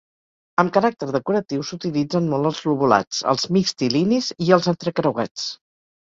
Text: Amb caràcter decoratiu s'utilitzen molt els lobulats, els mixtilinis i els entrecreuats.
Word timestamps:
Amb 0.61 0.71
caràcter 0.75 1.07
decoratiu 1.15 1.65
s'utilitzen 1.67 2.29
molt 2.31 2.49
els 2.49 2.61
lobulats, 2.69 3.19
els 3.33 3.45
mixtilinis 3.57 4.31
i 4.47 4.49
els 4.57 4.71
entrecreuats. 4.73 5.45